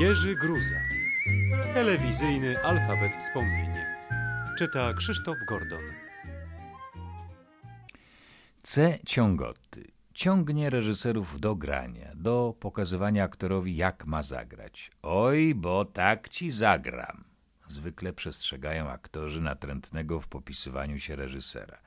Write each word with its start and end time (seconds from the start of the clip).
Jerzy 0.00 0.34
Gruza. 0.34 0.80
Telewizyjny 1.74 2.64
alfabet 2.64 3.16
wspomnień. 3.16 3.70
Czyta 4.58 4.94
Krzysztof 4.94 5.36
Gordon. 5.48 5.82
C. 8.62 8.98
Ciągoty. 9.06 9.90
Ciągnie 10.14 10.70
reżyserów 10.70 11.40
do 11.40 11.56
grania, 11.56 12.12
do 12.14 12.54
pokazywania 12.60 13.24
aktorowi, 13.24 13.76
jak 13.76 14.06
ma 14.06 14.22
zagrać. 14.22 14.90
Oj, 15.02 15.54
bo 15.54 15.84
tak 15.84 16.28
ci 16.28 16.50
zagram. 16.50 17.24
Zwykle 17.68 18.12
przestrzegają 18.12 18.90
aktorzy 18.90 19.40
natrętnego 19.40 20.20
w 20.20 20.28
popisywaniu 20.28 20.98
się 20.98 21.16
reżysera. 21.16 21.78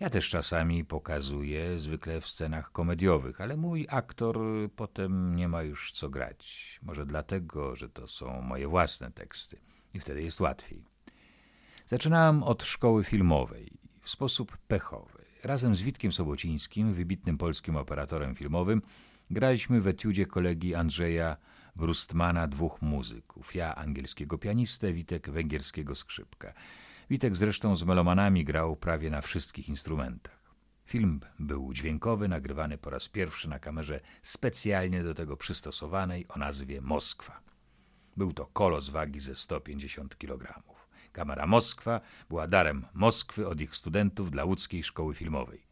Ja 0.00 0.10
też 0.10 0.28
czasami 0.30 0.84
pokazuję, 0.84 1.78
zwykle 1.80 2.20
w 2.20 2.28
scenach 2.28 2.72
komediowych, 2.72 3.40
ale 3.40 3.56
mój 3.56 3.86
aktor 3.90 4.38
potem 4.76 5.36
nie 5.36 5.48
ma 5.48 5.62
już 5.62 5.92
co 5.92 6.08
grać. 6.08 6.78
Może 6.82 7.06
dlatego, 7.06 7.76
że 7.76 7.88
to 7.88 8.08
są 8.08 8.42
moje 8.42 8.68
własne 8.68 9.10
teksty 9.10 9.60
i 9.94 10.00
wtedy 10.00 10.22
jest 10.22 10.40
łatwiej. 10.40 10.84
Zaczynałem 11.86 12.42
od 12.42 12.62
szkoły 12.62 13.04
filmowej 13.04 13.72
w 14.02 14.10
sposób 14.10 14.56
pechowy. 14.56 15.24
Razem 15.42 15.76
z 15.76 15.82
Witkiem 15.82 16.12
Sobocińskim, 16.12 16.94
wybitnym 16.94 17.38
polskim 17.38 17.76
operatorem 17.76 18.34
filmowym, 18.34 18.82
graliśmy 19.30 19.80
w 19.80 19.86
etiudzie 19.86 20.26
kolegi 20.26 20.74
Andrzeja 20.74 21.36
Brustmana 21.76 22.48
dwóch 22.48 22.82
muzyków. 22.82 23.54
Ja 23.54 23.74
angielskiego 23.74 24.38
pianistę, 24.38 24.92
Witek 24.92 25.30
węgierskiego 25.30 25.94
skrzypka. 25.94 26.52
Witek 27.10 27.36
zresztą 27.36 27.76
z 27.76 27.84
melomanami 27.84 28.44
grał 28.44 28.76
prawie 28.76 29.10
na 29.10 29.20
wszystkich 29.20 29.68
instrumentach. 29.68 30.54
Film 30.86 31.20
był 31.38 31.72
dźwiękowy, 31.72 32.28
nagrywany 32.28 32.78
po 32.78 32.90
raz 32.90 33.08
pierwszy 33.08 33.48
na 33.48 33.58
kamerze 33.58 34.00
specjalnie 34.22 35.02
do 35.02 35.14
tego 35.14 35.36
przystosowanej 35.36 36.26
o 36.28 36.38
nazwie 36.38 36.80
Moskwa. 36.80 37.40
Był 38.16 38.32
to 38.32 38.46
kolos 38.46 38.88
wagi 38.88 39.20
ze 39.20 39.34
150 39.34 40.18
kg. 40.18 40.62
Kamera 41.12 41.46
Moskwa 41.46 42.00
była 42.28 42.48
darem 42.48 42.86
Moskwy 42.94 43.48
od 43.48 43.60
ich 43.60 43.76
studentów 43.76 44.30
dla 44.30 44.44
łódzkiej 44.44 44.84
szkoły 44.84 45.14
filmowej. 45.14 45.66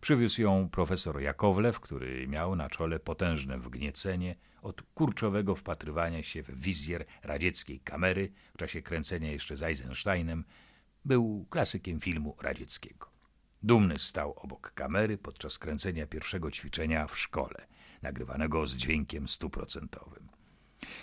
Przywiózł 0.00 0.40
ją 0.40 0.68
profesor 0.68 1.20
Jakowlew, 1.20 1.80
który 1.80 2.28
miał 2.28 2.56
na 2.56 2.70
czole 2.70 3.00
potężne 3.00 3.58
wgniecenie 3.58 4.36
od 4.62 4.82
kurczowego 4.82 5.54
wpatrywania 5.54 6.22
się 6.22 6.42
w 6.42 6.60
wizjer 6.60 7.04
radzieckiej 7.22 7.80
kamery 7.80 8.32
w 8.54 8.58
czasie 8.58 8.82
kręcenia 8.82 9.32
jeszcze 9.32 9.56
z 9.56 9.62
Eisensteinem, 9.62 10.44
był 11.06 11.46
klasykiem 11.50 12.00
filmu 12.00 12.36
radzieckiego. 12.40 13.06
Dumny 13.62 13.98
stał 13.98 14.32
obok 14.36 14.72
kamery 14.74 15.18
podczas 15.18 15.58
kręcenia 15.58 16.06
pierwszego 16.06 16.50
ćwiczenia 16.50 17.06
w 17.06 17.18
szkole, 17.18 17.66
nagrywanego 18.02 18.66
z 18.66 18.76
dźwiękiem 18.76 19.28
stuprocentowym. 19.28 20.28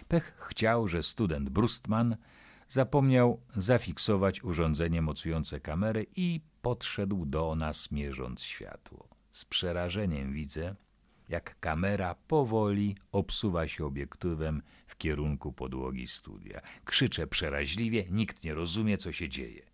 Pech 0.07 0.37
chciał, 0.49 0.87
że 0.87 1.03
student 1.03 1.49
Brustman 1.49 2.17
zapomniał 2.67 3.41
zafiksować 3.55 4.43
urządzenie 4.43 5.01
mocujące 5.01 5.59
kamerę 5.59 6.03
i 6.15 6.41
podszedł 6.61 7.25
do 7.25 7.55
nas 7.55 7.91
mierząc 7.91 8.41
światło. 8.41 9.07
Z 9.31 9.45
przerażeniem 9.45 10.33
widzę, 10.33 10.75
jak 11.29 11.59
kamera 11.59 12.15
powoli 12.27 12.97
obsuwa 13.11 13.67
się 13.67 13.85
obiektywem 13.85 14.61
w 14.87 14.97
kierunku 14.97 15.53
podłogi 15.53 16.07
studia. 16.07 16.61
Krzyczę 16.85 17.27
przeraźliwie, 17.27 18.05
nikt 18.11 18.43
nie 18.43 18.53
rozumie, 18.53 18.97
co 18.97 19.11
się 19.11 19.29
dzieje. 19.29 19.72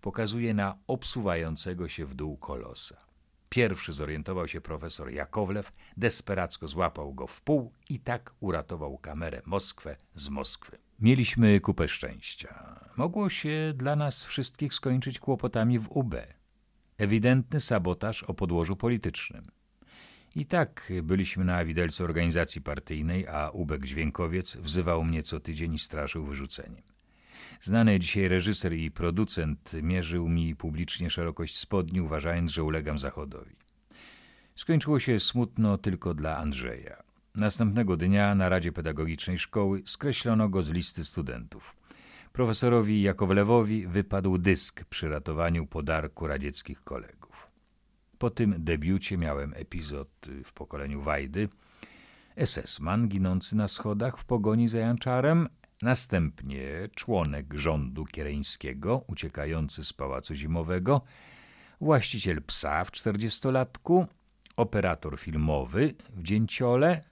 Pokazuje 0.00 0.54
na 0.54 0.76
obsuwającego 0.86 1.88
się 1.88 2.06
w 2.06 2.14
dół 2.14 2.36
kolosa. 2.36 3.08
Pierwszy 3.48 3.92
zorientował 3.92 4.48
się 4.48 4.60
profesor 4.60 5.10
Jakowlew, 5.10 5.72
desperacko 5.96 6.68
złapał 6.68 7.14
go 7.14 7.26
w 7.26 7.42
pół 7.42 7.72
i 7.88 8.00
tak 8.00 8.34
uratował 8.40 8.98
kamerę 8.98 9.42
Moskwę 9.46 9.96
z 10.14 10.28
Moskwy. 10.28 10.78
Mieliśmy 11.00 11.60
kupę 11.60 11.88
szczęścia. 11.88 12.80
Mogło 12.96 13.30
się 13.30 13.72
dla 13.76 13.96
nas 13.96 14.24
wszystkich 14.24 14.74
skończyć 14.74 15.18
kłopotami 15.18 15.78
w 15.78 15.88
UB. 15.90 16.14
Ewidentny 16.98 17.60
sabotaż 17.60 18.22
o 18.22 18.34
podłożu 18.34 18.76
politycznym. 18.76 19.44
I 20.34 20.46
tak 20.46 20.92
byliśmy 21.02 21.44
na 21.44 21.64
widelcu 21.64 22.04
organizacji 22.04 22.60
partyjnej, 22.60 23.28
a 23.28 23.50
Ubek 23.50 23.84
Dźwiękowiec 23.84 24.56
wzywał 24.56 25.04
mnie 25.04 25.22
co 25.22 25.40
tydzień 25.40 25.74
i 25.74 25.78
straszył 25.78 26.24
wyrzuceniem. 26.24 26.82
Znany 27.60 27.98
dzisiaj 27.98 28.28
reżyser 28.28 28.72
i 28.72 28.90
producent 28.90 29.72
mierzył 29.82 30.28
mi 30.28 30.56
publicznie 30.56 31.10
szerokość 31.10 31.58
spodni, 31.58 32.00
uważając, 32.00 32.50
że 32.50 32.64
ulegam 32.64 32.98
zachodowi. 32.98 33.56
Skończyło 34.56 35.00
się 35.00 35.20
smutno 35.20 35.78
tylko 35.78 36.14
dla 36.14 36.36
Andrzeja. 36.36 37.02
Następnego 37.34 37.96
dnia 37.96 38.34
na 38.34 38.48
Radzie 38.48 38.72
Pedagogicznej 38.72 39.38
Szkoły 39.38 39.82
skreślono 39.86 40.48
go 40.48 40.62
z 40.62 40.70
listy 40.70 41.04
studentów. 41.04 41.76
Profesorowi 42.32 43.02
Jakowlewowi 43.02 43.86
wypadł 43.86 44.38
dysk 44.38 44.84
przy 44.84 45.08
ratowaniu 45.08 45.66
podarku 45.66 46.26
radzieckich 46.26 46.80
kolegów. 46.80 47.48
Po 48.18 48.30
tym 48.30 48.54
debiucie 48.58 49.18
miałem 49.18 49.54
epizod 49.56 50.08
w 50.44 50.52
pokoleniu 50.52 51.02
Wajdy. 51.02 51.48
SS-man 52.36 53.08
ginący 53.08 53.56
na 53.56 53.68
schodach 53.68 54.18
w 54.18 54.24
pogoni 54.24 54.68
za 54.68 54.78
Janczarem, 54.78 55.48
następnie 55.82 56.88
członek 56.94 57.54
rządu 57.54 58.04
kiereńskiego 58.04 59.04
uciekający 59.06 59.84
z 59.84 59.92
pałacu 59.92 60.34
zimowego, 60.34 61.02
właściciel 61.80 62.42
psa 62.42 62.84
w 62.84 62.90
czterdziestolatku, 62.90 64.06
operator 64.56 65.20
filmowy 65.20 65.94
w 66.10 66.22
Dzięciole, 66.22 67.02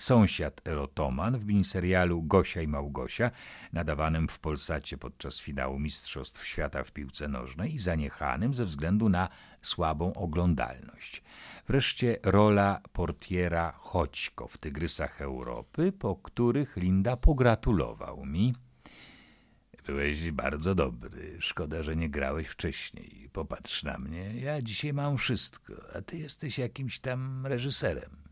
sąsiad 0.00 0.68
erotoman 0.68 1.38
w 1.38 1.46
miniserialu 1.46 2.22
Gosia 2.22 2.62
i 2.62 2.68
Małgosia, 2.68 3.30
nadawanym 3.72 4.28
w 4.28 4.38
Polsacie 4.38 4.98
podczas 4.98 5.40
finału 5.40 5.78
Mistrzostw 5.78 6.46
Świata 6.46 6.84
w 6.84 6.92
piłce 6.92 7.28
nożnej 7.28 7.74
i 7.74 7.78
zaniechanym 7.78 8.54
ze 8.54 8.64
względu 8.64 9.08
na 9.08 9.28
słabą 9.62 10.12
oglądalność. 10.12 11.22
Wreszcie 11.66 12.18
rola 12.22 12.80
portiera 12.92 13.72
Chodźko 13.76 14.48
w 14.48 14.58
Tygrysach 14.58 15.20
Europy, 15.20 15.92
po 15.92 16.16
których 16.16 16.76
Linda 16.76 17.16
pogratulował 17.16 18.26
mi. 18.26 18.54
Byłeś 19.86 20.30
bardzo 20.30 20.74
dobry. 20.74 21.36
Szkoda, 21.40 21.82
że 21.82 21.96
nie 21.96 22.10
grałeś 22.10 22.48
wcześniej. 22.48 23.30
Popatrz 23.32 23.82
na 23.82 23.98
mnie. 23.98 24.40
Ja 24.40 24.62
dzisiaj 24.62 24.92
mam 24.92 25.16
wszystko, 25.16 25.72
a 25.94 26.02
ty 26.02 26.18
jesteś 26.18 26.58
jakimś 26.58 27.00
tam 27.00 27.46
reżyserem. 27.46 28.29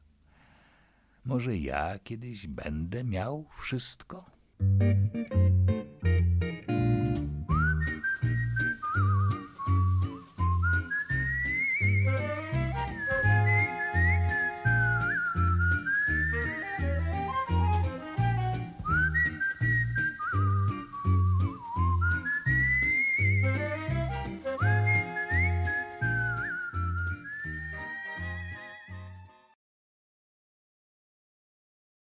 Może 1.28 1.56
ja 1.56 1.98
kiedyś 1.98 2.46
będę 2.46 3.04
miał 3.04 3.44
wszystko? 3.60 4.24